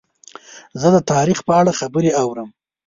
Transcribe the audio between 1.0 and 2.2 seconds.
تاریخ په اړه خبرې